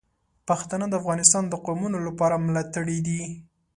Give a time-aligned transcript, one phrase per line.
[0.47, 3.21] پښتانه د افغانستان د قومونو لپاره ملاتړي دي.